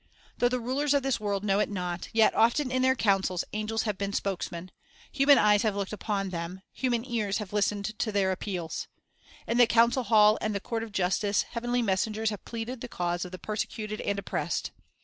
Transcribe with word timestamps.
Though 0.39 0.49
the 0.49 0.59
rulers 0.59 0.95
of 0.95 1.03
this 1.03 1.19
world 1.19 1.43
know 1.43 1.59
it 1.59 1.69
not, 1.69 2.09
yet 2.11 2.33
often 2.33 2.71
in 2.71 2.81
their 2.81 2.95
councils 2.95 3.43
angels 3.53 3.83
have 3.83 3.99
been 3.99 4.13
spokesmen. 4.13 4.71
Ansel 4.71 4.77
Ministry 5.11 5.17
Human 5.19 5.37
eyes 5.37 5.61
have 5.61 5.75
looked 5.75 5.93
upon 5.93 6.29
them. 6.29 6.63
Human 6.73 7.05
ears 7.05 7.37
have 7.37 7.53
listened 7.53 7.99
to 7.99 8.11
their 8.11 8.31
appeals. 8.31 8.87
In 9.45 9.59
the 9.59 9.67
council 9.67 10.01
hall 10.01 10.39
and 10.41 10.55
the 10.55 10.59
court 10.59 10.81
of 10.81 10.91
justice, 10.91 11.43
heavenly 11.43 11.83
messengers 11.83 12.31
have 12.31 12.43
pleaded 12.45 12.81
the 12.81 12.87
cause 12.87 13.25
of 13.25 13.31
the 13.31 13.37
persecuted 13.37 14.01
and 14.01 14.17
oppressed. 14.17 14.71